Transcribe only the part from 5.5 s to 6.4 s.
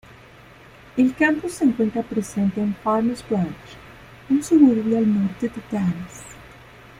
Dallas.